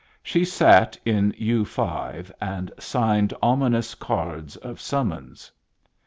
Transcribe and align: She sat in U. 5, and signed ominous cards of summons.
She 0.23 0.45
sat 0.45 0.97
in 1.05 1.31
U. 1.37 1.63
5, 1.63 2.33
and 2.41 2.71
signed 2.79 3.35
ominous 3.39 3.93
cards 3.93 4.55
of 4.57 4.81
summons. 4.81 5.51